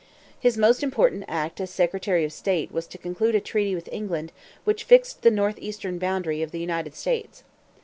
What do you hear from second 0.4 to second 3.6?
most important act as secretary of state was to conclude a